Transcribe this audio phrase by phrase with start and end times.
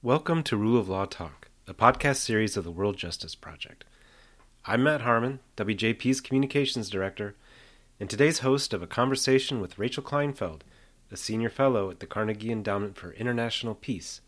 [0.00, 3.84] Welcome to Rule of Law Talk, a podcast series of the World Justice Project.
[4.64, 7.34] I'm Matt Harmon, WJP's Communications Director,
[7.98, 10.60] and today's host of a conversation with Rachel Kleinfeld,
[11.10, 14.20] a senior fellow at the Carnegie Endowment for International Peace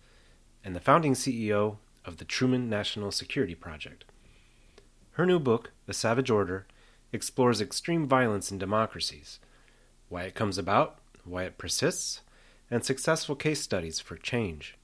[0.64, 4.04] and the founding CEO of the Truman National Security Project.
[5.12, 6.66] Her new book, The Savage Order,
[7.12, 9.38] explores extreme violence in democracies,
[10.08, 12.22] why it comes about, why it persists,
[12.68, 14.76] and successful case studies for change.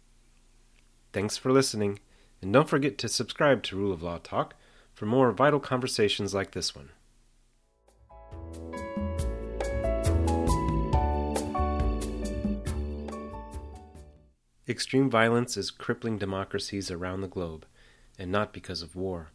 [1.16, 1.98] Thanks for listening,
[2.42, 4.54] and don't forget to subscribe to Rule of Law Talk
[4.93, 6.90] for more vital conversations like this one.
[14.68, 17.64] Extreme violence is crippling democracies around the globe,
[18.18, 19.30] and not because of war.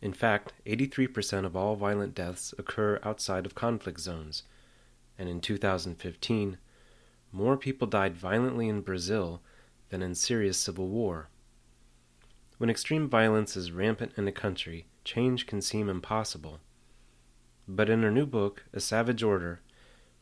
[0.00, 4.42] In fact, 83% of all violent deaths occur outside of conflict zones,
[5.16, 6.58] and in 2015,
[7.30, 9.40] more people died violently in Brazil
[9.92, 11.28] than in Syria's civil war.
[12.56, 16.60] When extreme violence is rampant in a country, change can seem impossible.
[17.68, 19.60] But in her new book, A Savage Order,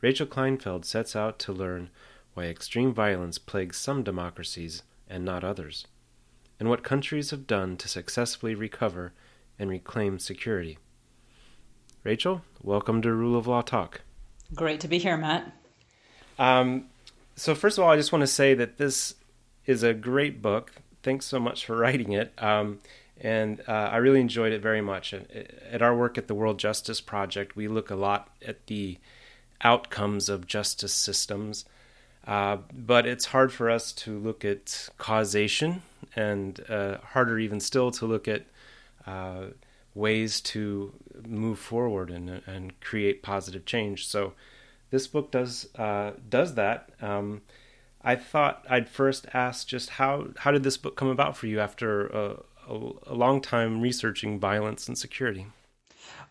[0.01, 1.89] Rachel Kleinfeld sets out to learn
[2.33, 5.87] why extreme violence plagues some democracies and not others,
[6.59, 9.13] and what countries have done to successfully recover
[9.57, 10.79] and reclaim security.
[12.03, 14.01] Rachel, welcome to Rule of Law Talk.
[14.53, 15.49] Great to be here, Matt.
[16.37, 16.87] Um,
[17.37, 19.15] so, first of all, I just want to say that this
[19.65, 20.73] is a great book.
[21.03, 22.33] Thanks so much for writing it.
[22.37, 22.79] Um,
[23.21, 25.13] and uh, I really enjoyed it very much.
[25.13, 28.97] At our work at the World Justice Project, we look a lot at the
[29.63, 31.65] outcomes of justice systems,
[32.25, 35.83] uh, but it's hard for us to look at causation,
[36.15, 38.43] and uh, harder even still to look at
[39.05, 39.45] uh,
[39.93, 40.91] ways to
[41.27, 44.07] move forward and, and create positive change.
[44.07, 44.33] So,
[44.89, 46.89] this book does uh, does that.
[47.01, 47.41] Um,
[48.03, 51.59] I thought I'd first ask just how how did this book come about for you
[51.59, 55.47] after a, a, a long time researching violence and security?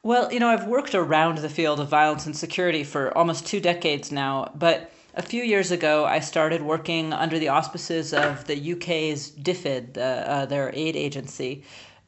[0.03, 3.61] Well, you know, I've worked around the field of violence and security for almost two
[3.61, 8.73] decades now, but a few years ago, I started working under the auspices of the
[8.73, 11.65] UK's DFID, uh, uh, their aid agency.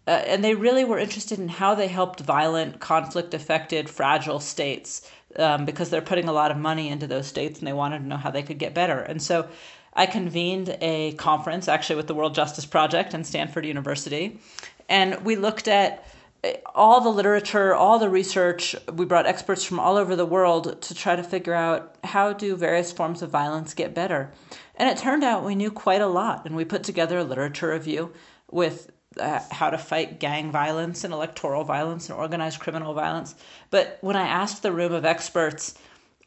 [0.06, 5.09] Uh, and they really were interested in how they helped violent, conflict affected, fragile states
[5.37, 8.06] um, because they're putting a lot of money into those states and they wanted to
[8.06, 9.00] know how they could get better.
[9.00, 9.48] And so
[9.94, 14.41] I convened a conference actually with the World Justice Project and Stanford University.
[14.88, 16.06] And we looked at
[16.44, 18.75] eh, all the literature, all the research.
[18.92, 22.56] We brought experts from all over the world to try to figure out how do
[22.56, 24.32] various forms of violence get better.
[24.76, 26.47] And it turned out we knew quite a lot.
[26.47, 28.12] And we put together a literature review
[28.50, 33.34] with uh, how to fight gang violence and electoral violence and organized criminal violence.
[33.71, 35.75] But when I asked the room of experts,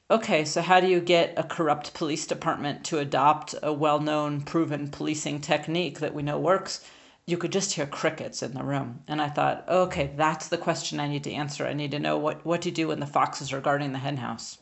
[0.09, 4.41] okay, so how do you get a corrupt police department to adopt a well known,
[4.41, 6.85] proven policing technique that we know works?
[7.28, 9.00] You could just hear crickets in the room.
[9.07, 11.66] And I thought, okay, that's the question I need to answer.
[11.66, 14.59] I need to know what, what to do when the foxes are guarding the henhouse.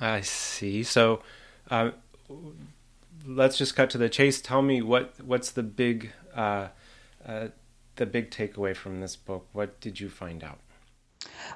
[0.00, 0.82] I see.
[0.84, 1.20] So
[1.70, 1.90] uh,
[3.26, 4.40] let's just cut to the chase.
[4.40, 6.68] Tell me what what's the big uh,
[7.24, 7.48] uh,
[7.96, 9.48] the big takeaway from this book?
[9.52, 10.60] What did you find out?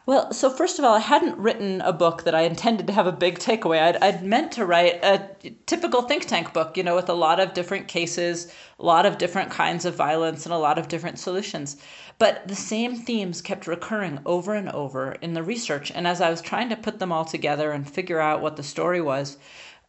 [0.06, 3.06] Well, so first of all, I hadn't written a book that I intended to have
[3.06, 3.81] a big takeaway.
[3.81, 5.31] I'd, I'd meant to write a
[5.67, 9.19] typical think tank book, you know, with a lot of different cases, a lot of
[9.19, 11.77] different kinds of violence, and a lot of different solutions.
[12.19, 15.93] But the same themes kept recurring over and over in the research.
[15.93, 18.62] And as I was trying to put them all together and figure out what the
[18.62, 19.39] story was,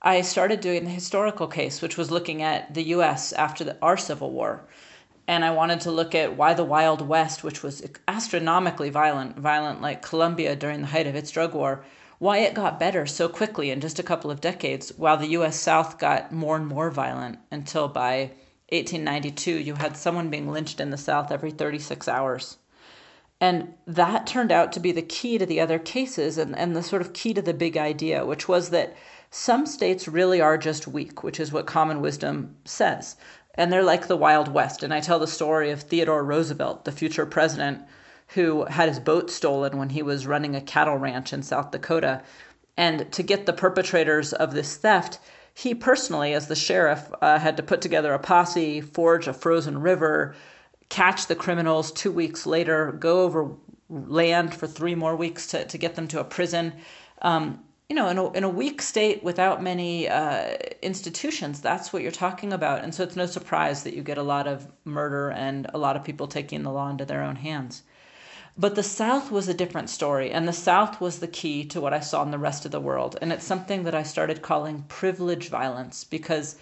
[0.02, 3.98] I started doing the historical case, which was looking at the US after the, our
[3.98, 4.66] Civil War
[5.28, 9.82] and I wanted to look at why the Wild West, which was astronomically violent, violent
[9.82, 11.86] like Colombia during the height of its drug war,
[12.20, 15.60] why it got better so quickly in just a couple of decades, while the US
[15.60, 18.32] South got more and more violent until by
[18.70, 22.58] 1892 you had someone being lynched in the South every 36 hours.
[23.40, 26.84] And that turned out to be the key to the other cases and, and the
[26.84, 28.96] sort of key to the big idea, which was that
[29.32, 33.16] some states really are just weak, which is what common wisdom says
[33.56, 34.84] and they're like the Wild West.
[34.84, 37.82] And I tell the story of Theodore Roosevelt, the future president,
[38.30, 42.24] who had his boat stolen when he was running a cattle ranch in South Dakota.
[42.78, 45.20] And to get the perpetrators of this theft,
[45.54, 49.80] he personally, as the sheriff, uh, had to put together a posse, forge a frozen
[49.80, 50.36] river,
[50.90, 53.52] catch the criminals two weeks later, go over
[53.90, 56.74] land for three more weeks to, to get them to a prison.
[57.22, 57.64] Um,
[57.94, 62.12] you know, in a, in a weak state without many uh, institutions, that's what you're
[62.12, 62.84] talking about.
[62.84, 65.96] And so it's no surprise that you get a lot of murder and a lot
[65.96, 67.84] of people taking the law into their own hands.
[68.58, 71.94] But the South was a different story, and the South was the key to what
[71.94, 73.16] I saw in the rest of the world.
[73.22, 76.56] And it's something that I started calling privilege violence because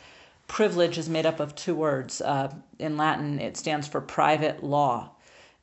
[0.50, 2.20] privilege is made up of two words.
[2.20, 5.12] Uh, in Latin, it stands for private law.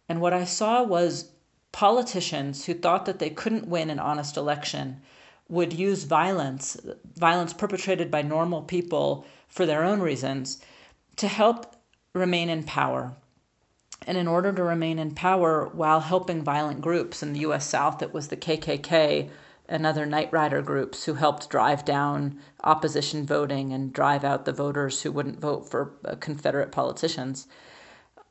[0.08, 1.30] And what I saw was
[1.72, 5.02] politicians who thought that they couldn't win an honest election
[5.48, 6.76] would use violence,
[7.16, 10.60] violence perpetrated by normal people for their own reasons,
[11.16, 11.76] to help
[12.14, 13.16] remain in power.
[14.06, 18.02] And in order to remain in power while helping violent groups in the US South,
[18.02, 19.28] it was the KKK
[19.68, 24.52] and other Night Rider groups who helped drive down opposition voting and drive out the
[24.52, 27.46] voters who wouldn't vote for uh, Confederate politicians.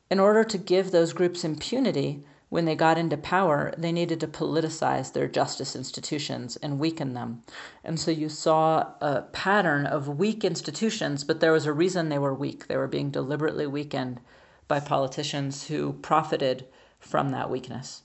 [0.10, 4.28] In order to give those groups impunity, when they got into power, they needed to
[4.28, 7.44] politicize their justice institutions and weaken them.
[7.84, 12.20] And so you saw a pattern of weak institutions, but there was a reason they
[12.20, 12.68] were weak.
[12.68, 14.22] They were being deliberately weakened
[14.68, 16.66] by politicians who profited
[17.00, 18.04] from that weakness.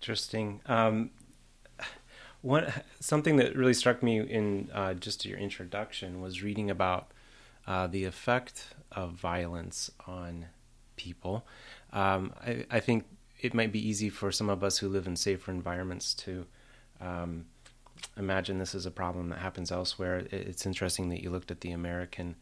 [0.00, 0.60] Interesting.
[0.66, 1.10] Um,
[2.40, 7.12] one something that really struck me in uh, just your introduction was reading about
[7.66, 10.46] uh, the effect of violence on
[10.96, 11.46] people.
[11.92, 13.04] Um, I, I, think
[13.40, 16.46] it might be easy for some of us who live in safer environments to
[17.00, 17.44] um,
[18.16, 20.26] imagine this is a problem that happens elsewhere.
[20.30, 22.36] It's interesting that you looked at the American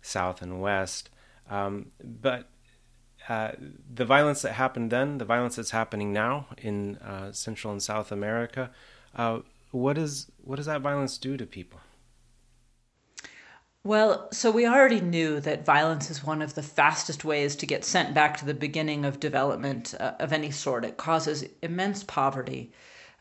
[0.00, 1.10] South and West,
[1.50, 2.48] um, but
[3.28, 3.52] uh,
[3.92, 8.12] the violence that happened then, the violence that's happening now in uh, Central and South
[8.12, 8.70] America,
[9.16, 11.80] uh, what is what does that violence do to people?
[13.86, 17.84] Well, so we already knew that violence is one of the fastest ways to get
[17.84, 20.86] sent back to the beginning of development uh, of any sort.
[20.86, 22.72] It causes immense poverty.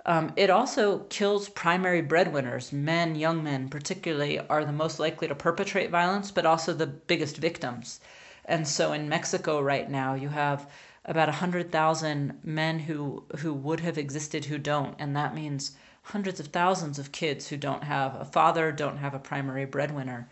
[0.06, 2.71] Um, it also kills primary breadwinners.
[2.71, 7.36] Men, young men particularly, are the most likely to perpetrate violence, but also the biggest
[7.36, 8.00] victims.
[8.45, 10.69] And so in Mexico right now, you have
[11.04, 14.95] about 100,000 men who, who would have existed who don't.
[14.98, 19.13] And that means hundreds of thousands of kids who don't have a father, don't have
[19.13, 20.30] a primary breadwinner.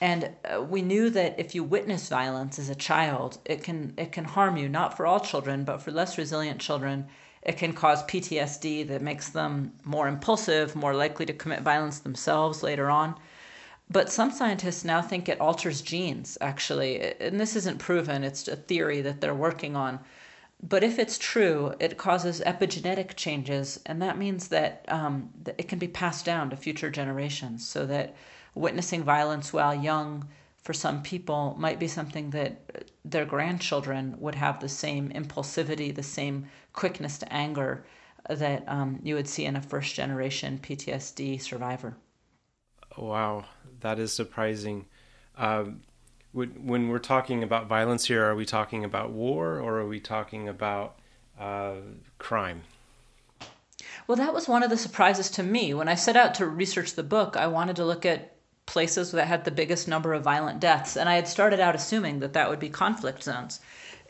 [0.00, 4.12] And uh, we knew that if you witness violence as a child, it can it
[4.12, 4.68] can harm you.
[4.68, 7.06] Not for all children, but for less resilient children,
[7.42, 12.62] it can cause PTSD that makes them more impulsive, more likely to commit violence themselves
[12.62, 13.14] later on.
[13.90, 17.14] But some scientists now think it alters genes, actually.
[17.20, 20.00] And this isn't proven, it's a theory that they're working on.
[20.62, 25.68] But if it's true, it causes epigenetic changes, and that means that, um, that it
[25.68, 28.14] can be passed down to future generations so that
[28.54, 30.28] witnessing violence while young
[30.62, 36.02] for some people might be something that their grandchildren would have the same impulsivity, the
[36.02, 37.84] same quickness to anger
[38.28, 41.94] that um, you would see in a first generation PTSD survivor.
[42.96, 43.44] Wow,
[43.80, 44.86] that is surprising.
[45.36, 45.82] Um,
[46.34, 50.48] when we're talking about violence here, are we talking about war or are we talking
[50.48, 50.98] about
[51.38, 51.74] uh,
[52.18, 52.62] crime?
[54.06, 55.72] Well, that was one of the surprises to me.
[55.72, 58.34] When I set out to research the book, I wanted to look at
[58.66, 60.96] places that had the biggest number of violent deaths.
[60.96, 63.60] And I had started out assuming that that would be conflict zones.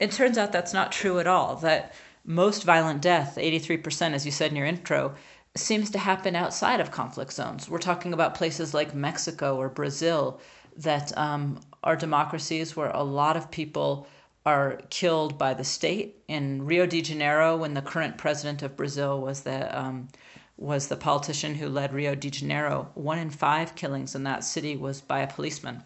[0.00, 1.94] It turns out that's not true at all, that
[2.24, 5.14] most violent death, 83%, as you said in your intro,
[5.56, 7.68] seems to happen outside of conflict zones.
[7.68, 10.40] We're talking about places like Mexico or Brazil
[10.78, 14.08] that um, are democracies where a lot of people
[14.44, 16.16] are killed by the state.
[16.28, 20.08] In Rio de Janeiro, when the current president of Brazil was the um,
[20.56, 22.90] was the politician who led Rio de Janeiro.
[22.94, 25.82] One in five killings in that city was by a policeman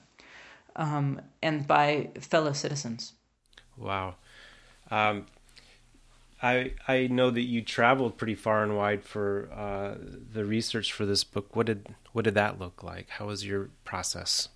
[0.76, 3.12] um, and by fellow citizens.
[3.76, 4.16] Wow.
[4.90, 5.26] Um,
[6.42, 9.96] I I know that you traveled pretty far and wide for uh,
[10.32, 11.56] the research for this book.
[11.56, 13.08] What did what did that look like?
[13.10, 14.48] How was your process?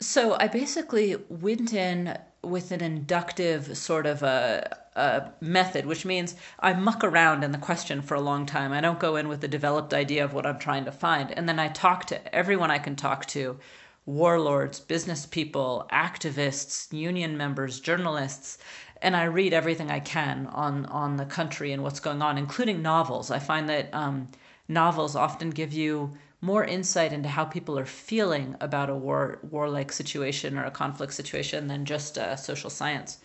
[0.00, 6.36] So I basically went in with an inductive sort of a, a, method, which means
[6.60, 8.72] I muck around in the question for a long time.
[8.72, 11.32] I don't go in with a developed idea of what I'm trying to find.
[11.32, 13.58] And then I talk to everyone I can talk to
[14.06, 18.58] warlords, business people, activists, union members, journalists.
[19.02, 22.82] And I read everything I can on, on the country and what's going on, including
[22.82, 23.32] novels.
[23.32, 24.28] I find that um,
[24.68, 29.92] novels often give you more insight into how people are feeling about a war warlike
[29.92, 33.18] situation or a conflict situation than just uh, social science.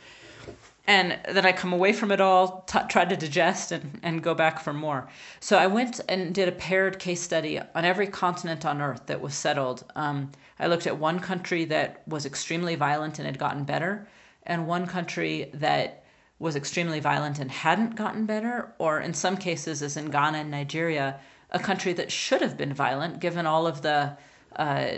[0.85, 4.33] And then I come away from it all, t- try to digest and, and go
[4.33, 5.07] back for more.
[5.39, 9.21] So I went and did a paired case study on every continent on Earth that
[9.21, 9.85] was settled.
[9.95, 14.09] Um, I looked at one country that was extremely violent and had gotten better,
[14.43, 16.03] and one country that
[16.39, 20.51] was extremely violent and hadn't gotten better, or in some cases, as in Ghana and
[20.51, 21.17] Nigeria,
[21.53, 24.17] a country that should have been violent given all of the
[24.55, 24.97] uh,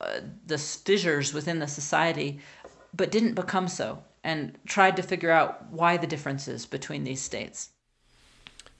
[0.00, 2.40] uh, the fissures within the society,
[2.94, 7.70] but didn't become so, and tried to figure out why the differences between these states.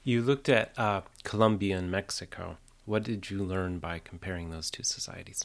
[0.03, 2.57] You looked at uh, Colombia and Mexico.
[2.87, 5.45] What did you learn by comparing those two societies?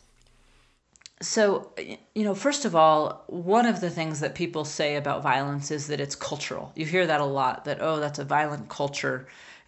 [1.22, 1.72] so,
[2.14, 5.88] you know, first of all, one of the things that people say about violence is
[5.88, 6.74] that it's cultural.
[6.76, 9.28] You hear that a lot that, oh, that's a violent culture.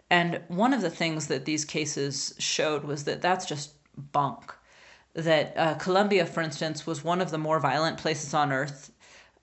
[0.09, 3.71] And one of the things that these cases showed was that that's just
[4.11, 4.53] bunk.
[5.13, 8.91] That uh, Colombia, for instance, was one of the more violent places on earth,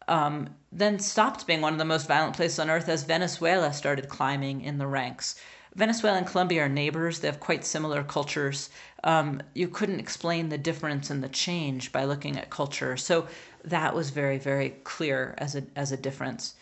[0.09, 4.09] um, then stopped being one of the most violent places on earth as Venezuela started
[4.09, 5.41] climbing in the ranks.
[5.75, 7.19] Venezuela and Colombia are neighbors.
[7.19, 8.71] They have quite similar cultures.
[9.03, 12.97] Um, you couldn't explain the difference and the change by looking at culture.
[12.97, 13.27] So
[13.65, 16.55] that was very, very clear as a, as a difference.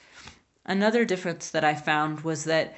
[0.65, 2.75] Another difference that I found was that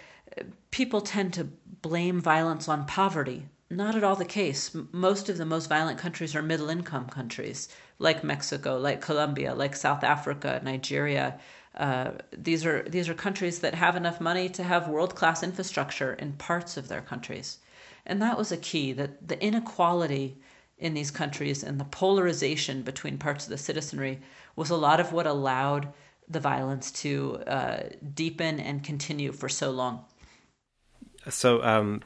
[0.71, 3.47] people tend to blame violence on poverty.
[3.71, 4.75] Not at all the case.
[4.93, 9.75] Most of the most violent countries are middle income countries, like Mexico, like Colombia, like
[9.75, 11.41] South Africa, Nigeria,
[11.77, 16.15] uh, these are these are countries that have enough money to have world class infrastructure
[16.15, 17.59] in parts of their countries,
[18.07, 18.93] and that was a key.
[18.93, 20.39] That the inequality
[20.79, 24.21] in these countries and the polarization between parts of the citizenry
[24.55, 25.93] was a lot of what allowed
[26.29, 27.83] the violence to uh,
[28.15, 30.05] deepen and continue for so long.
[31.29, 32.03] So, um,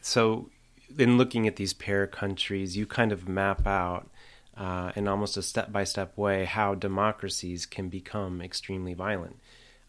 [0.00, 0.50] so
[0.98, 4.08] in looking at these pair countries, you kind of map out
[4.56, 9.38] uh, in almost a step by step way how democracies can become extremely violent.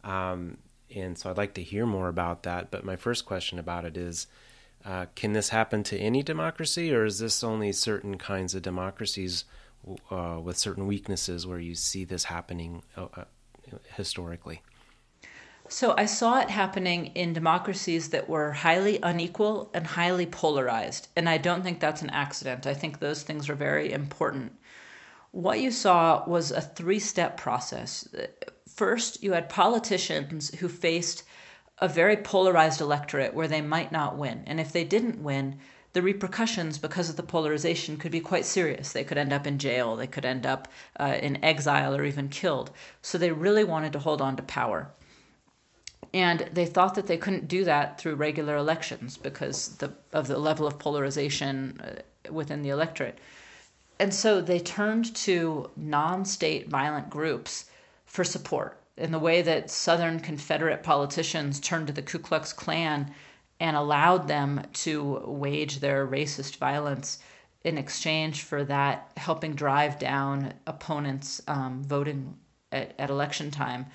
[0.04, 0.58] Um,
[0.94, 2.72] and so I'd like to hear more about that.
[2.72, 4.28] But my first question about it is
[4.84, 9.46] uh, can this happen to any democracy, or is this only certain kinds of democracies
[10.12, 13.24] uh, with certain weaknesses where you see this happening uh, uh,
[13.96, 14.62] historically?
[15.68, 21.08] So I saw it happening in democracies that were highly unequal and highly polarized.
[21.16, 22.68] And I don't think that's an accident.
[22.68, 24.52] I think those things are very important.
[25.32, 28.08] What you saw was a three step process.
[28.68, 31.24] First, you had politicians who faced
[31.80, 34.44] a very polarized electorate where they might not win.
[34.46, 35.58] And if they didn't win,
[35.94, 38.92] the repercussions because of the polarization could be quite serious.
[38.92, 40.68] They could end up in jail, they could end up
[41.00, 42.70] uh, in exile, or even killed.
[43.02, 44.92] So they really wanted to hold on to power.
[46.16, 50.38] And they thought that they couldn't do that through regular elections because the, of the
[50.38, 53.20] level of polarization uh, within the electorate.
[54.00, 57.66] And so they turned to non state violent groups
[58.06, 63.14] for support in the way that Southern Confederate politicians turned to the Ku Klux Klan
[63.60, 67.20] and allowed them to wage their racist violence
[67.66, 72.38] in exchange for that helping drive down opponents um, voting
[72.72, 73.88] at, at election time.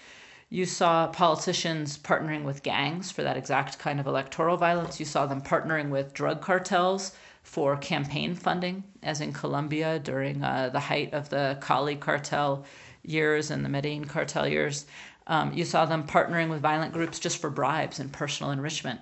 [0.53, 4.99] You saw politicians partnering with gangs for that exact kind of electoral violence.
[4.99, 7.13] You saw them partnering with drug cartels
[7.45, 12.65] for campaign funding, as in Colombia during uh, the height of the Cali cartel
[13.05, 14.87] years and the Medellin cartel years.
[15.29, 19.01] Um, you saw them partnering with violent groups just for bribes and personal enrichment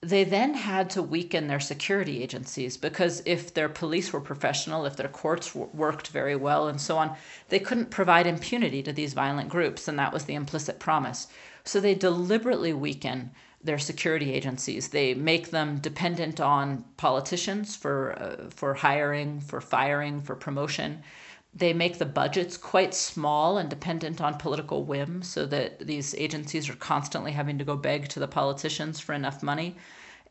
[0.00, 4.96] they then had to weaken their security agencies because if their police were professional, if
[4.96, 7.16] their courts worked very well, and so on,
[7.48, 11.26] they couldn't provide impunity to these violent groups, and that was the implicit promise.
[11.64, 14.88] So they deliberately weaken their security agencies.
[14.88, 21.02] They make them dependent on politicians for uh, for hiring, for firing, for promotion.
[21.54, 26.68] They make the budgets quite small and dependent on political whim, so that these agencies
[26.68, 29.76] are constantly having to go beg to the politicians for enough money.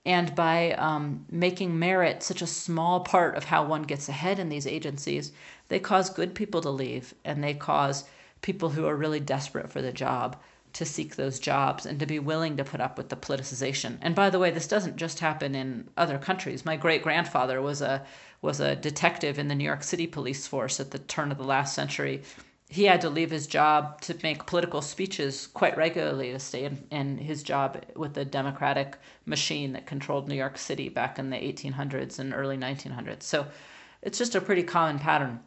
[0.06, 4.48] And by um, making merit such a small part of how one gets ahead in
[4.48, 5.34] these agencies,
[5.68, 8.06] they cause good people to leave and they cause
[8.42, 10.38] people who are really desperate for the job
[10.74, 13.98] to seek those jobs and to be willing to put up with the politicization.
[14.02, 16.64] And by the way, this doesn't just happen in other countries.
[16.64, 18.06] My great grandfather was a
[18.42, 21.44] was a detective in the New York City police force at the turn of the
[21.44, 22.22] last century.
[22.70, 26.84] He had to leave his job to make political speeches quite regularly to stay in,
[26.92, 31.38] in his job with the Democratic machine that controlled New York City back in the
[31.38, 33.24] 1800s and early 1900s.
[33.24, 33.48] So
[34.02, 35.40] it's just a pretty common pattern.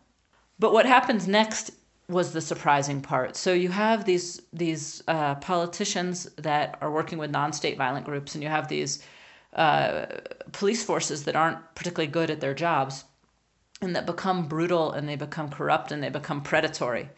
[0.59, 1.73] But what happens next
[2.11, 3.37] was the surprising part.
[3.37, 8.43] So you have these these uh, politicians that are working with non-state violent groups, and
[8.43, 9.03] you have these
[9.55, 10.07] uh,
[10.53, 13.05] police forces that aren't particularly good at their jobs,
[13.83, 17.09] and that become brutal and they become corrupt and they become predatory.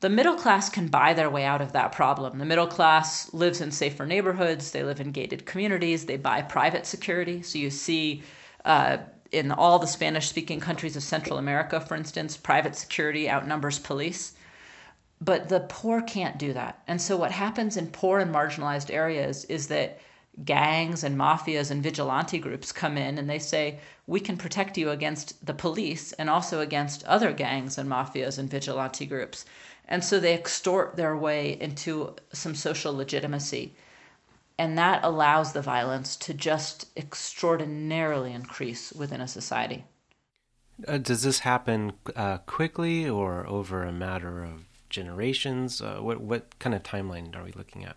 [0.00, 2.38] The middle class can buy their way out of that problem.
[2.38, 6.86] The middle class lives in safer neighborhoods, they live in gated communities, they buy private
[6.86, 7.42] security.
[7.42, 8.22] So you see.
[8.64, 8.98] Uh,
[9.32, 14.34] in all the Spanish speaking countries of Central America, for instance, private security outnumbers police.
[15.20, 16.82] But the poor can't do that.
[16.88, 20.00] And so, what happens in poor and marginalized areas is that
[20.44, 24.90] gangs and mafias and vigilante groups come in and they say, We can protect you
[24.90, 29.44] against the police and also against other gangs and mafias and vigilante groups.
[29.86, 33.74] And so they extort their way into some social legitimacy
[34.60, 39.84] and that allows the violence to just extraordinarily increase within a society.
[40.86, 45.80] Uh, does this happen uh, quickly or over a matter of generations?
[45.80, 47.96] Uh, what what kind of timeline are we looking at?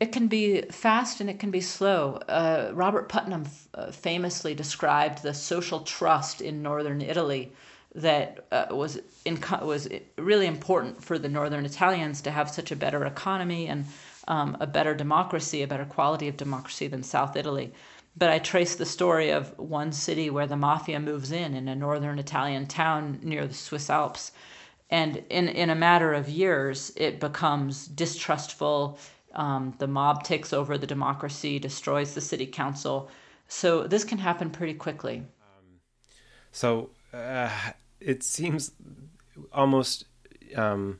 [0.00, 2.20] It can be fast and it can be slow.
[2.28, 7.52] Uh, Robert Putnam f- uh, famously described the social trust in northern Italy
[7.94, 12.76] that uh, was in, was really important for the northern Italians to have such a
[12.76, 13.86] better economy and
[14.28, 17.72] um, a better democracy, a better quality of democracy than South Italy.
[18.16, 21.74] But I trace the story of one city where the mafia moves in in a
[21.74, 24.32] northern Italian town near the Swiss Alps.
[24.90, 28.98] And in, in a matter of years, it becomes distrustful.
[29.38, 33.08] Um, the mob takes over the democracy, destroys the city council.
[33.46, 35.18] So this can happen pretty quickly.
[35.40, 35.80] Um,
[36.50, 37.48] so uh,
[38.00, 38.72] it seems
[39.52, 40.06] almost
[40.56, 40.98] um,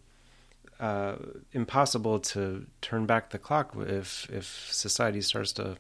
[0.79, 1.17] uh,
[1.53, 5.77] impossible to turn back the clock if if society starts to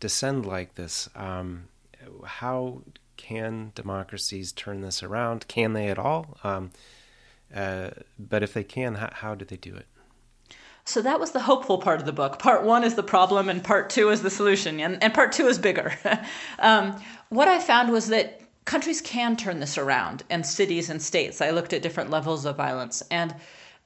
[0.00, 1.10] descend like this.
[1.14, 1.68] Um,
[2.24, 2.82] how
[3.18, 5.46] can democracies turn this around?
[5.46, 6.38] Can they at all?
[6.42, 6.70] Um,
[7.54, 9.86] uh, but if they can, how, how do they do it?
[10.84, 12.38] So that was the hopeful part of the book.
[12.38, 15.46] Part one is the problem, and part two is the solution, and, and part two
[15.46, 15.96] is bigger.
[16.58, 21.40] um, what I found was that countries can turn this around, and cities and states.
[21.40, 23.34] I looked at different levels of violence, and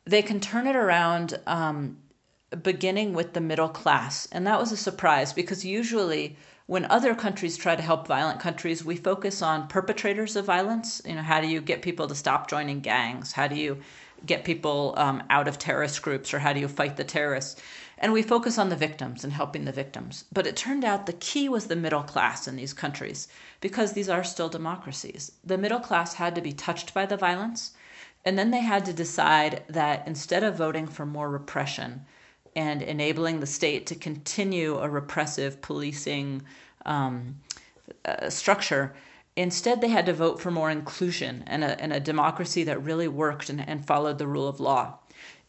[0.05, 1.99] they can turn it around um,
[2.63, 4.27] beginning with the middle class.
[4.33, 6.37] And that was a surprise because usually
[6.67, 11.01] when other countries try to help violent countries, we focus on perpetrators of violence.
[11.05, 13.33] You know, how do you get people to stop joining gangs?
[13.33, 13.79] How do you
[14.27, 17.61] get people um, out of terrorist groups or how do you fight the terrorists?
[17.99, 20.25] And we focus on the victims and helping the victims.
[20.33, 23.29] But it turned out the key was the middle class in these countries
[23.61, 25.33] because these are still democracies.
[25.45, 27.73] The middle class had to be touched by the violence
[28.27, 32.05] and then they had to decide that instead of voting for more repression
[32.57, 36.43] and enabling the state to continue a repressive policing
[36.85, 37.37] um,
[38.05, 38.95] uh, structure,
[39.37, 43.07] instead they had to vote for more inclusion and a, and a democracy that really
[43.07, 44.99] worked and, and followed the rule of law.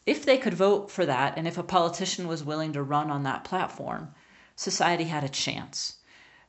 [0.06, 3.24] If they could vote for that, and if a politician was willing to run on
[3.24, 4.14] that platform,
[4.56, 5.96] society had a chance.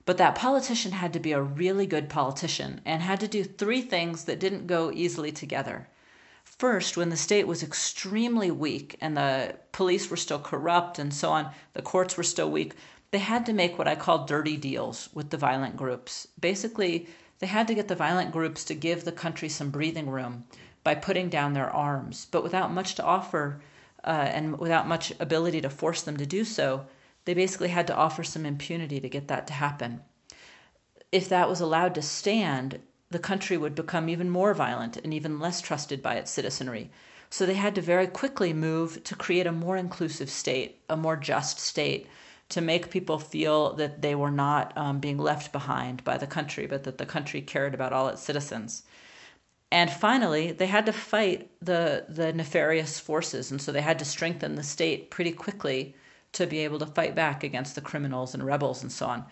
[0.05, 3.81] But that politician had to be a really good politician and had to do three
[3.81, 5.87] things that didn't go easily together.
[6.43, 11.29] First, when the state was extremely weak and the police were still corrupt and so
[11.29, 12.73] on, the courts were still weak,
[13.11, 16.27] they had to make what I call dirty deals with the violent groups.
[16.39, 17.07] Basically,
[17.39, 20.45] they had to get the violent groups to give the country some breathing room
[20.83, 23.61] by putting down their arms, but without much to offer
[24.03, 26.85] uh, and without much ability to force them to do so,
[27.25, 30.01] they basically had to offer some impunity to get that to happen.
[31.11, 35.39] If that was allowed to stand, the country would become even more violent and even
[35.39, 36.91] less trusted by its citizenry.
[37.29, 41.15] So they had to very quickly move to create a more inclusive state, a more
[41.15, 42.07] just state,
[42.49, 46.65] to make people feel that they were not um, being left behind by the country,
[46.65, 48.83] but that the country cared about all its citizens.
[49.71, 54.05] And finally, they had to fight the, the nefarious forces, and so they had to
[54.05, 55.95] strengthen the state pretty quickly
[56.31, 59.25] to be able to fight back against the criminals and rebels and so on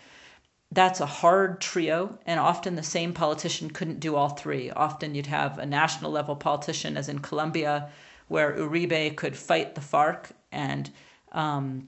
[0.71, 4.69] that's a hard trio, and often the same politician couldn't do all three.
[4.71, 7.89] Often you'd have a national level politician, as in Colombia,
[8.27, 10.91] where Uribe could fight the FARC and
[11.31, 11.87] um,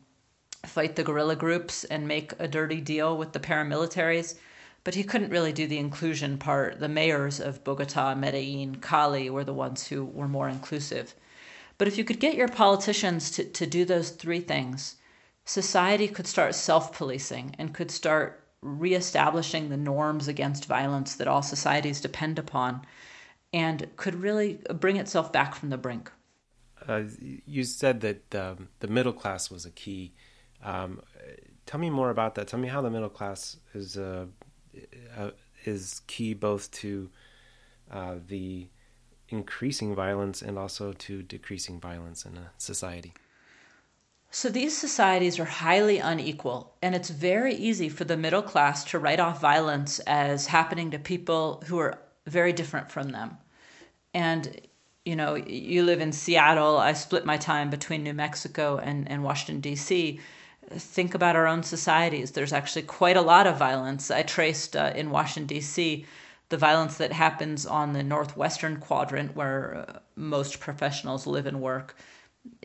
[0.66, 4.36] fight the guerrilla groups and make a dirty deal with the paramilitaries.
[4.84, 6.80] But he couldn't really do the inclusion part.
[6.80, 11.14] The mayors of Bogota, Medellin, Cali were the ones who were more inclusive.
[11.78, 14.96] But if you could get your politicians to, to do those three things,
[15.46, 21.42] society could start self policing and could start reestablishing the norms against violence that all
[21.42, 22.82] societies depend upon
[23.54, 26.12] and could really bring itself back from the brink.
[26.88, 27.04] Uh,
[27.46, 30.14] you said that um, the middle class was a key.
[30.64, 31.02] Um,
[31.66, 32.48] tell me more about that.
[32.48, 34.26] Tell me how the middle class is uh,
[35.18, 35.32] uh,
[35.66, 37.10] is key both to
[37.92, 38.68] uh, the
[39.30, 43.14] increasing violence and also to decreasing violence in a society.
[44.32, 49.00] So these societies are highly unequal, and it's very easy for the middle class to
[49.00, 53.38] write off violence as happening to people who are very different from them.
[54.14, 54.62] And
[55.06, 59.24] you know, you live in Seattle, I split my time between New Mexico and, and
[59.24, 60.20] Washington, D.C.
[60.72, 62.32] Think about our own societies.
[62.32, 64.12] There's actually quite a lot of violence.
[64.12, 66.06] I traced uh, in Washington, D.C.,
[66.50, 71.96] the violence that happens on the northwestern quadrant where uh, most professionals live and work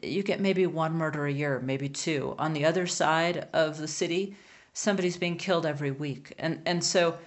[0.02, 2.34] you get maybe one murder a year, maybe two.
[2.38, 4.36] On the other side of the city,
[4.72, 6.32] somebody's being killed every week.
[6.38, 7.18] And and so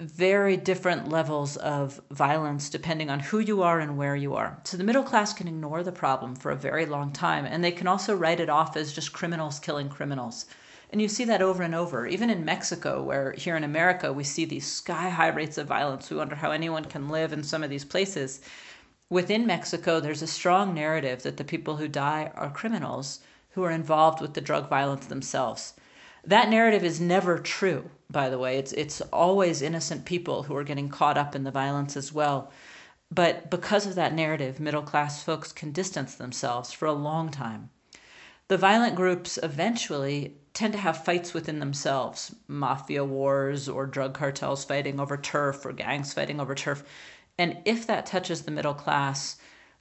[0.00, 4.60] very different levels of violence depending on who you are and where you are.
[4.64, 7.72] So the middle class can ignore the problem for a very long time and they
[7.72, 10.44] can also write it off as just criminals killing criminals.
[10.90, 14.22] And you see that over and over, even in Mexico, where here in America we
[14.22, 16.10] see these sky high rates of violence.
[16.10, 18.42] We wonder how anyone can live in some of these places.
[19.08, 23.70] Within Mexico, there's a strong narrative that the people who die are criminals who are
[23.70, 25.72] involved with the drug violence themselves.
[26.26, 28.58] That narrative is never true, by the way.
[28.58, 32.50] It's, it's always innocent people who are getting caught up in the violence as well.
[33.12, 37.70] But because of that narrative, middle class folks can distance themselves for a long time.
[38.48, 44.64] The violent groups eventually tend to have fights within themselves mafia wars or drug cartels
[44.64, 46.82] fighting over turf or gangs fighting over turf.
[47.38, 49.36] And if that touches the middle class,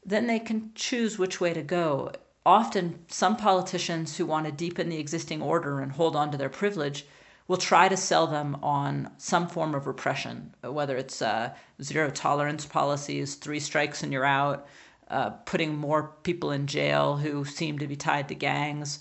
[0.05, 2.11] then they can choose which way to go.
[2.45, 6.49] Often, some politicians who want to deepen the existing order and hold on to their
[6.49, 7.05] privilege
[7.47, 12.65] will try to sell them on some form of repression, whether it's uh, zero tolerance
[12.65, 14.67] policies, three strikes and you're out,
[15.09, 18.99] uh, putting more people in jail who seem to be tied to gangs,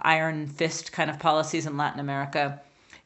[0.00, 2.60] iron fist kind of policies in Latin America.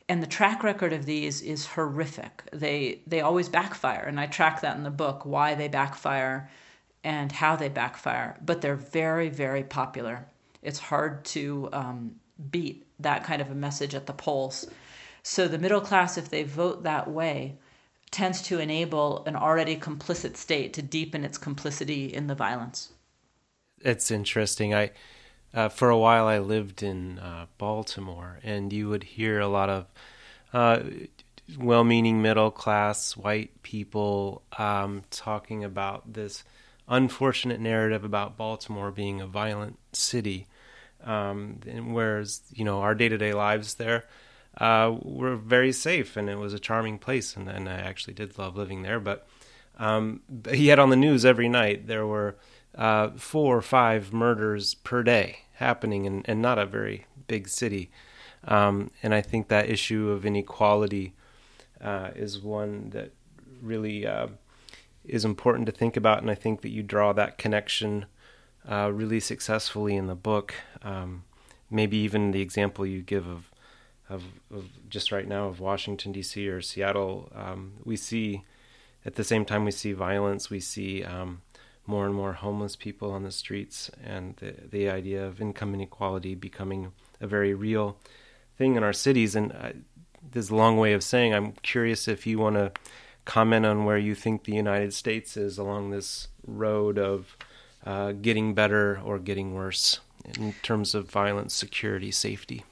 [0.09, 2.43] And the track record of these is horrific.
[2.53, 6.51] They they always backfire, and I track that in the book why they backfire
[7.05, 8.37] and how they backfire.
[8.45, 10.27] But they're very very popular.
[10.63, 12.17] It's hard to um,
[12.51, 14.67] beat that kind of a message at the polls.
[15.23, 17.59] So the middle class, if they vote that way,
[18.11, 22.93] tends to enable an already complicit state to deepen its complicity in the violence.
[23.81, 24.75] It's interesting.
[24.75, 24.93] I
[25.53, 29.71] uh, for a while I lived in uh, Baltimore, and you would hear a lot
[29.71, 29.87] of
[30.53, 30.81] uh,
[31.59, 36.43] well-meaning middle class white people um, talking about this
[36.89, 40.47] unfortunate narrative about Baltimore being a violent city,
[41.03, 44.05] um, and whereas you know our day-to-day lives there
[44.59, 48.39] uh, were very safe, and it was a charming place, and, and I actually did
[48.39, 49.01] love living there.
[49.01, 49.27] But
[49.79, 52.37] um, yet on the news every night there were
[52.75, 57.91] uh, four or five murders per day happening in, in not a very big city.
[58.47, 61.15] Um, and I think that issue of inequality
[61.81, 63.13] uh, is one that
[63.63, 64.29] really uh,
[65.05, 66.23] is important to think about.
[66.23, 68.07] And I think that you draw that connection
[68.69, 70.55] uh, really successfully in the book.
[70.83, 71.25] Um,
[71.71, 73.51] maybe even the example you give of,
[74.09, 76.49] of, of, just right now of Washington, D.C.
[76.49, 78.43] or Seattle, um, we see
[79.05, 81.43] at the same time we see violence, we see um,
[81.87, 86.35] more and more homeless people on the streets, and the, the idea of income inequality
[86.35, 87.99] becoming a very real
[88.57, 89.35] thing in our cities.
[89.35, 89.73] And uh,
[90.33, 92.73] this long way of saying I'm curious if you want to
[93.25, 97.37] comment on where you think the United States is along this road of
[97.87, 100.01] uh, getting better or getting worse
[100.39, 102.65] in terms of violence, security, safety.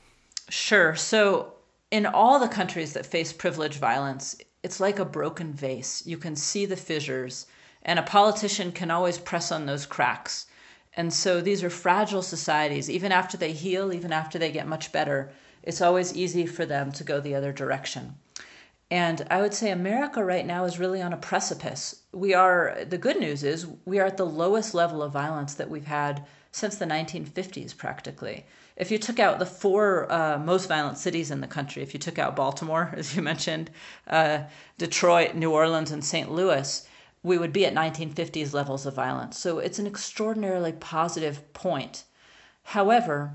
[0.48, 0.94] Sure.
[0.94, 1.54] So,
[1.90, 6.02] in all the countries that face privilege violence, it's like a broken vase.
[6.06, 7.46] You can see the fissures
[7.82, 10.46] and a politician can always press on those cracks.
[10.94, 12.88] And so these are fragile societies.
[12.88, 16.92] Even after they heal, even after they get much better, it's always easy for them
[16.92, 18.14] to go the other direction.
[18.92, 22.02] And I would say America right now is really on a precipice.
[22.12, 25.70] We are, the good news is, we are at the lowest level of violence that
[25.70, 28.44] we've had since the 1950s, practically.
[28.76, 32.00] If you took out the four uh, most violent cities in the country, if you
[32.00, 33.70] took out Baltimore, as you mentioned,
[34.08, 34.40] uh,
[34.76, 36.30] Detroit, New Orleans, and St.
[36.30, 36.86] Louis,
[37.22, 39.38] we would be at 1950s levels of violence.
[39.38, 42.04] So it's an extraordinarily positive point.
[42.62, 43.32] However,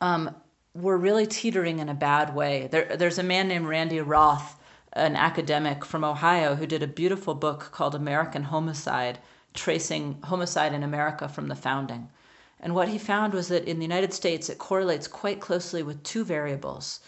[0.00, 0.34] um,
[0.74, 2.66] we're really teetering in a bad way.
[2.66, 4.60] There, there's a man named Randy Roth,
[4.92, 9.18] an academic from Ohio, who did a beautiful book called American Homicide,
[9.54, 12.10] tracing homicide in America from the founding.
[12.58, 16.02] And what he found was that in the United States, it correlates quite closely with
[16.02, 17.00] two variables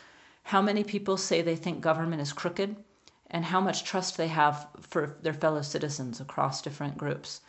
[0.44, 2.76] how many people say they think government is crooked,
[3.29, 7.40] and how much trust they have for their fellow citizens across different groups.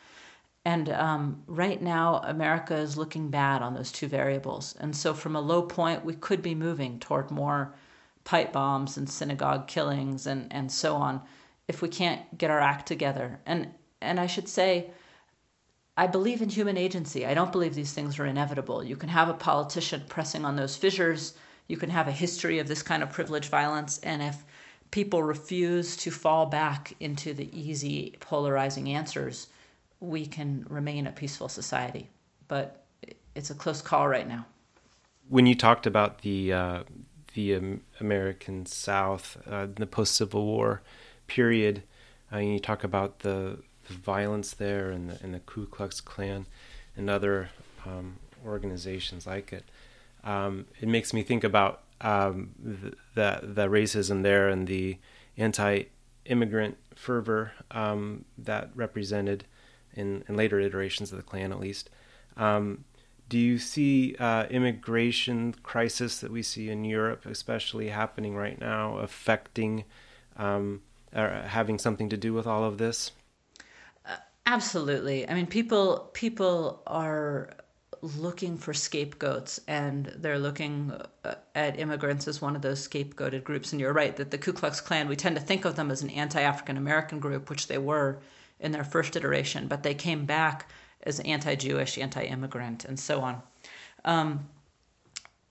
[0.67, 4.75] And um, right now, America is looking bad on those two variables.
[4.81, 7.73] And so, from a low point, we could be moving toward more
[8.25, 11.21] pipe bombs and synagogue killings and, and so on
[11.69, 13.39] if we can't get our act together.
[13.45, 13.69] And,
[14.01, 14.91] and I should say,
[15.95, 17.25] I believe in human agency.
[17.25, 18.83] I don't believe these things are inevitable.
[18.83, 21.35] You can have a politician pressing on those fissures,
[21.69, 24.43] you can have a history of this kind of privileged violence, and if
[24.91, 29.47] people refuse to fall back into the easy, polarizing answers,
[29.99, 32.09] we can remain a peaceful society.
[32.47, 32.85] But
[33.35, 34.45] it's a close call right now.
[35.29, 36.83] When you talked about the uh,
[37.33, 40.81] the American South, uh, the post Civil War
[41.27, 41.83] period,
[42.33, 46.47] uh, you talk about the, the violence there and the, and the, Ku Klux Klan
[46.95, 47.49] and other
[47.85, 49.65] um, organizations like it.
[50.23, 52.51] Um, it makes me think about um,
[53.13, 54.97] the, the racism there and the
[55.37, 59.45] anti-immigrant fervor um, that represented
[59.97, 61.89] in, in, later iterations of the Klan, at least.
[62.37, 62.85] Um,
[63.29, 68.99] do you see uh, immigration crisis that we see in Europe, especially happening right now,
[68.99, 69.83] affecting
[70.37, 70.81] um,
[71.13, 73.11] or having something to do with all of this?
[74.05, 75.27] Uh, absolutely.
[75.27, 77.49] I mean, people people are
[78.01, 80.93] looking for scapegoats, and they're looking
[81.25, 83.71] uh, at immigrants as one of those scapegoated groups.
[83.71, 86.01] And you're right that the Ku Klux Klan, we tend to think of them as
[86.01, 88.19] an anti-African American group, which they were
[88.59, 90.69] in their first iteration, but they came back
[91.03, 93.41] as anti-Jewish, anti-immigrant, and so on.
[94.05, 94.47] Um,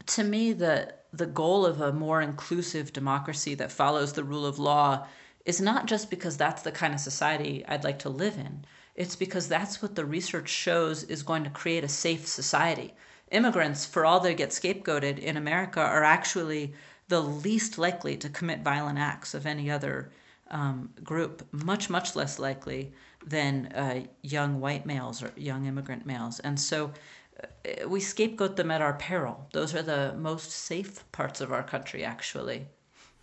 [0.07, 4.59] to me, the the goal of a more inclusive democracy that follows the rule of
[4.59, 5.07] law
[5.47, 8.65] is not just because that's the kind of society I'd like to live in.
[8.95, 12.95] It's because that's what the research shows is going to create a safe society.
[13.31, 16.75] Immigrants, for all they get scapegoated in America, are actually
[17.09, 20.11] the least likely to commit violent acts of any other
[20.51, 22.93] um, group, much, much less likely
[23.27, 26.39] than uh, young white males or young immigrant males.
[26.41, 26.93] And so
[27.43, 29.49] uh, we scapegoat them at our peril.
[29.53, 32.67] Those are the most safe parts of our country, actually.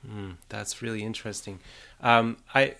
[0.08, 1.60] Mm, that's really interesting.
[2.02, 2.76] Um, I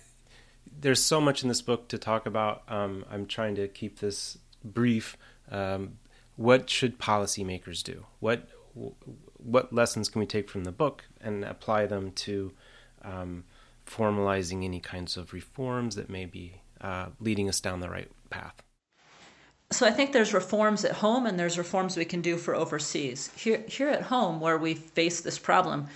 [0.80, 2.64] there's so much in this book to talk about.
[2.68, 5.18] Um, I'm trying to keep this brief.
[5.52, 6.00] Um,
[6.36, 8.06] what should policymakers do?
[8.20, 8.50] What
[9.38, 12.54] what lessons can we take from the book and apply them to
[13.04, 13.44] um,
[13.86, 18.62] formalizing any kinds of reforms that may be uh, leading us down the right path?
[19.72, 23.32] So I think there's reforms at home and there's reforms we can do for overseas.
[23.36, 25.88] Here, here at home, where we face this problem,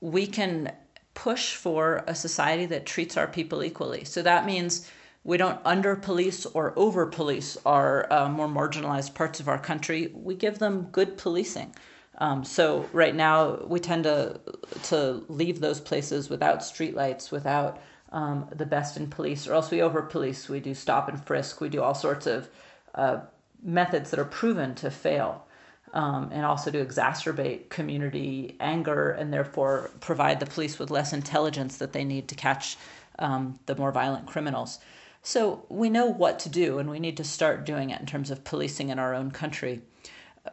[0.00, 0.72] we can
[1.12, 4.04] push for a society that treats our people equally.
[4.04, 4.90] So that means
[5.22, 10.10] we don't under police or over police our uh, more marginalized parts of our country.
[10.14, 11.74] We give them good policing.
[12.18, 14.40] Um, so right now we tend to
[14.84, 17.80] to leave those places without streetlights, without
[18.12, 20.48] um, the best in police, or else we over police.
[20.48, 21.60] We do stop and frisk.
[21.60, 22.48] We do all sorts of
[22.94, 23.20] uh,
[23.62, 25.46] methods that are proven to fail,
[25.92, 31.78] um, and also to exacerbate community anger, and therefore provide the police with less intelligence
[31.78, 32.76] that they need to catch
[33.18, 34.78] um, the more violent criminals.
[35.22, 38.30] So we know what to do, and we need to start doing it in terms
[38.30, 39.82] of policing in our own country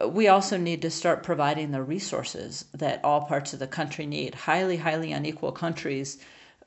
[0.06, 4.34] we also need to start providing the resources that all parts of the country need.
[4.34, 6.18] Highly, highly unequal countries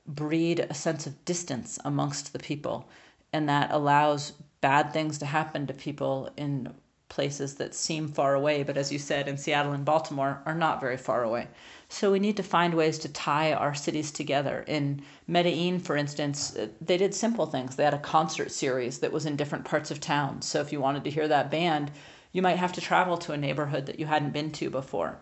[0.07, 2.89] breed a sense of distance amongst the people,
[3.31, 6.73] and that allows bad things to happen to people in
[7.09, 10.79] places that seem far away, but as you said, in Seattle and Baltimore, are not
[10.79, 11.47] very far away.
[11.89, 14.63] So we need to find ways to tie our cities together.
[14.65, 17.75] In Medellin, for instance, uh, they did simple things.
[17.75, 20.41] They had a concert series that was in different parts of town.
[20.41, 21.91] So if you wanted to hear that band,
[22.31, 25.19] you might have to travel to a neighborhood that you hadn't been to before.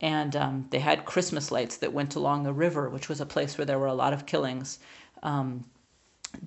[0.00, 3.58] And um, they had Christmas lights that went along the river, which was a place
[3.58, 4.78] where there were a lot of killings
[5.22, 5.64] um,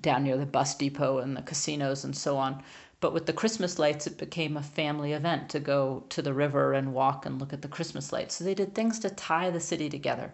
[0.00, 2.62] down near the bus depot and the casinos and so on.
[3.00, 6.72] But with the Christmas lights, it became a family event to go to the river
[6.72, 8.36] and walk and look at the Christmas lights.
[8.36, 10.32] So they did things to tie the city together.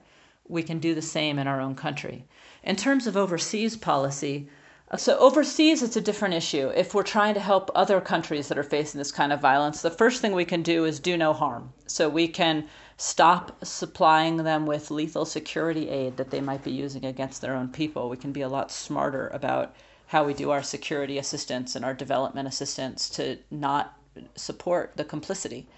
[0.48, 2.24] We can do the same in our own country.
[2.62, 4.48] In terms of overseas policy,
[4.96, 6.68] so overseas, it's a different issue.
[6.74, 9.90] If we're trying to help other countries that are facing this kind of violence, the
[9.90, 11.72] first thing we can do is do no harm.
[11.86, 17.04] So we can stop supplying them with lethal security aid that they might be using
[17.04, 18.08] against their own people.
[18.08, 19.74] We can be a lot smarter about
[20.06, 23.96] how we do our security assistance and our development assistance to not
[24.34, 25.68] support the complicity.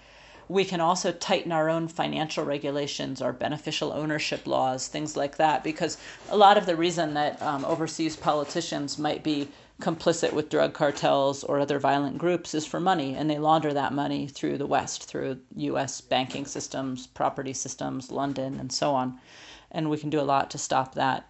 [0.49, 5.63] We can also tighten our own financial regulations, our beneficial ownership laws, things like that,
[5.63, 5.97] because
[6.29, 9.49] a lot of the reason that um, overseas politicians might be
[9.81, 13.93] complicit with drug cartels or other violent groups is for money, and they launder that
[13.93, 16.01] money through the West, through U.S.
[16.01, 19.19] banking systems, property systems, London, and so on.
[19.71, 21.29] And we can do a lot to stop that.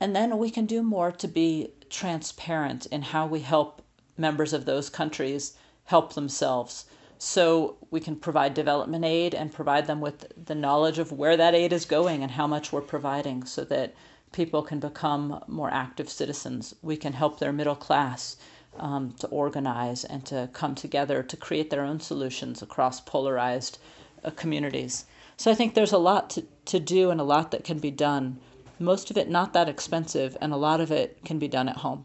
[0.00, 3.82] And then we can do more to be transparent in how we help
[4.18, 6.86] members of those countries help themselves
[7.24, 11.54] so we can provide development aid and provide them with the knowledge of where that
[11.54, 13.94] aid is going and how much we're providing so that
[14.32, 16.74] people can become more active citizens.
[16.82, 18.38] We can help their middle class
[18.76, 23.78] um, to organize and to come together to create their own solutions across polarized
[24.24, 25.04] uh, communities.
[25.36, 27.92] So I think there's a lot to, to do and a lot that can be
[27.92, 28.40] done.
[28.80, 31.76] Most of it not that expensive, and a lot of it can be done at
[31.76, 32.04] home.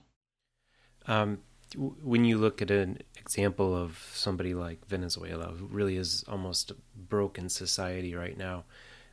[1.08, 1.40] Um,
[1.76, 6.76] when you look at an example of somebody like Venezuela, who really is almost a
[6.96, 8.64] broken society right now,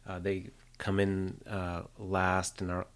[0.07, 2.87] uh, they come in uh, last in our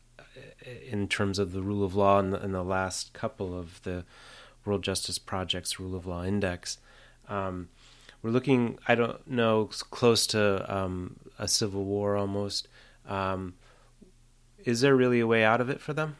[0.91, 4.05] in terms of the rule of law in the, in the, last couple of the
[4.65, 6.79] World Justice Project's Rule of Law Index.
[7.29, 7.69] Um,
[8.23, 12.69] we're looking, I don't know, close to um, a civil war almost.
[13.09, 13.55] Um,
[14.65, 16.15] is there really a way out of it for them?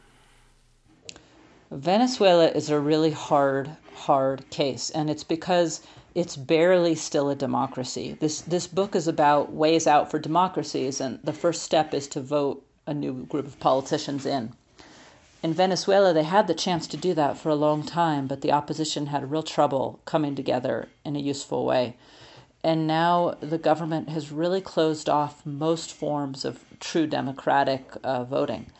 [1.71, 5.81] Venezuela is a really hard, hard case, and it's because
[6.15, 8.17] it's barely still a democracy.
[8.19, 12.21] This this book is about ways out for democracies, and the first step is to
[12.21, 14.53] vote a new group of politicians in.
[15.43, 18.51] In Venezuela, they had the chance to do that for a long time, but the
[18.51, 21.95] opposition had real trouble coming together in a useful way.
[22.63, 28.71] And now the government has really closed off most forms of true democratic uh, voting.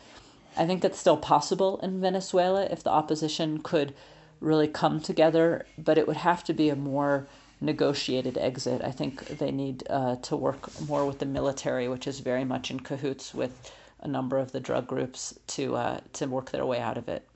[0.56, 3.94] I think that's still possible in Venezuela if the opposition could
[4.40, 7.26] really come together, but it would have to be a more
[7.60, 8.82] negotiated exit.
[8.82, 12.70] I think they need uh, to work more with the military, which is very much
[12.70, 16.80] in cahoots with a number of the drug groups to uh, to work their way
[16.80, 17.28] out of it.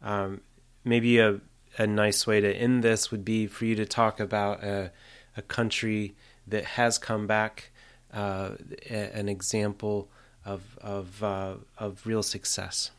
[0.00, 0.40] Um,
[0.84, 1.40] maybe a
[1.78, 4.92] a nice way to end this would be for you to talk about a,
[5.36, 6.14] a country
[6.46, 7.70] that has come back,
[8.12, 8.52] uh,
[8.90, 10.10] an example
[10.44, 12.90] of of uh, of real success.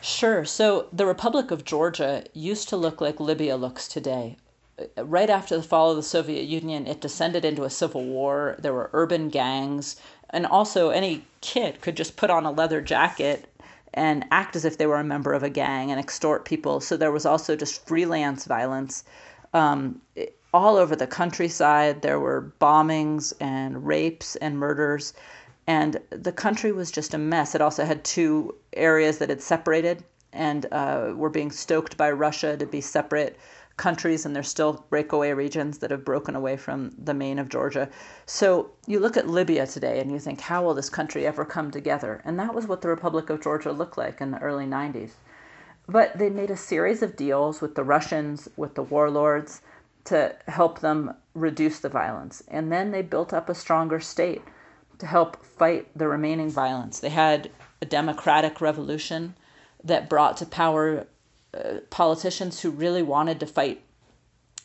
[0.00, 0.44] Sure.
[0.44, 4.36] So the Republic of Georgia used to look like Libya looks today.
[4.98, 8.56] Right after the fall of the Soviet Union, it descended into a civil war.
[8.58, 9.96] There were urban gangs,
[10.30, 13.46] and also any kid could just put on a leather jacket
[13.94, 16.80] and act as if they were a member of a gang and extort people.
[16.80, 19.04] So there was also just freelance violence.
[19.54, 20.02] Um,
[20.52, 25.14] all over the countryside, there were bombings and rapes and murders
[25.66, 27.54] and the country was just a mess.
[27.54, 32.56] It also had two areas that had separated and uh, were being stoked by Russia
[32.56, 33.36] to be separate
[33.76, 37.88] countries, and there's still breakaway regions that have broken away from the main of Georgia.
[38.24, 41.70] So you look at Libya today and you think, how will this country ever come
[41.70, 42.22] together?
[42.24, 45.12] And that was what the Republic of Georgia looked like in the early 90s.
[45.88, 49.60] But they made a series of deals with the Russians, with the warlords,
[50.04, 52.42] to help them reduce the violence.
[52.48, 54.42] And then they built up a stronger state
[54.98, 57.00] to help fight the remaining violence.
[57.00, 59.34] They had a democratic revolution
[59.84, 61.06] that brought to power
[61.54, 63.82] uh, politicians who really wanted to fight.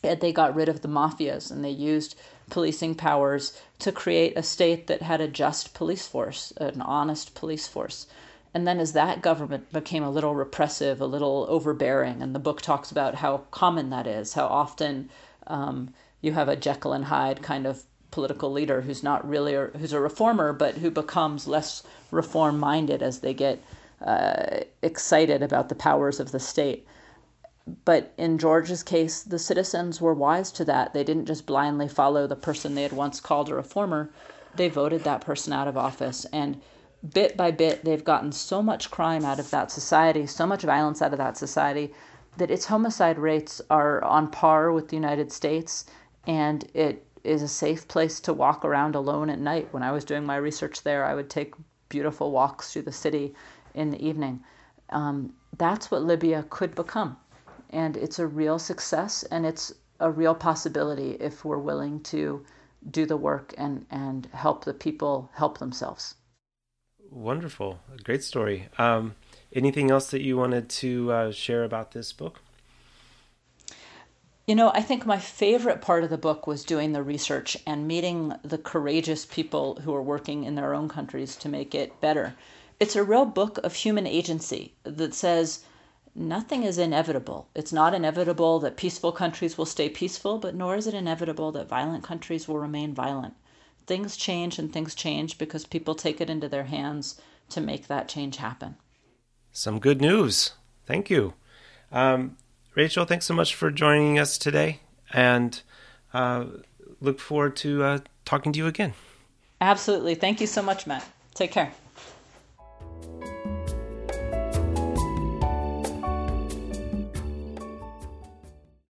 [0.02, 2.16] And they got rid of the mafias and they used
[2.50, 7.66] policing powers to create a state that had a just police force, an honest police
[7.68, 8.06] force.
[8.54, 12.60] And then, as that government became a little repressive, a little overbearing, and the book
[12.60, 15.08] talks about how common that is, how often
[15.46, 19.66] um, you have a Jekyll and Hyde kind of political leader who's not really a,
[19.78, 23.60] who's a reformer, but who becomes less reform minded as they get
[24.06, 26.86] uh, excited about the powers of the state.
[27.84, 30.92] But in Georgia's case, the citizens were wise to that.
[30.92, 34.10] They didn't just blindly follow the person they had once called a reformer.
[34.56, 36.26] They voted that person out of office.
[36.32, 36.60] And
[37.14, 41.00] bit by bit, they've gotten so much crime out of that society, so much violence
[41.00, 41.94] out of that society,
[42.36, 45.86] that its homicide rates are on par with the United States.
[46.26, 49.68] And it is a safe place to walk around alone at night.
[49.72, 51.54] When I was doing my research there, I would take
[51.88, 53.34] beautiful walks through the city
[53.74, 54.42] in the evening.
[54.90, 57.16] Um, that's what Libya could become.
[57.70, 62.44] And it's a real success and it's a real possibility if we're willing to
[62.90, 66.16] do the work and, and help the people help themselves.
[67.10, 67.78] Wonderful.
[68.02, 68.68] Great story.
[68.78, 69.14] Um,
[69.52, 72.40] anything else that you wanted to uh, share about this book?
[74.46, 77.86] You know, I think my favorite part of the book was doing the research and
[77.86, 82.34] meeting the courageous people who are working in their own countries to make it better.
[82.80, 85.64] It's a real book of human agency that says
[86.16, 87.46] nothing is inevitable.
[87.54, 91.68] It's not inevitable that peaceful countries will stay peaceful, but nor is it inevitable that
[91.68, 93.34] violent countries will remain violent.
[93.86, 98.08] Things change and things change because people take it into their hands to make that
[98.08, 98.74] change happen.
[99.52, 100.54] Some good news.
[100.84, 101.34] Thank you.
[101.92, 102.36] Um,
[102.74, 104.80] Rachel, thanks so much for joining us today,
[105.12, 105.60] and
[106.14, 106.46] uh,
[107.00, 108.94] look forward to uh, talking to you again.
[109.60, 110.14] Absolutely.
[110.14, 111.04] Thank you so much, Matt.
[111.34, 111.72] Take care.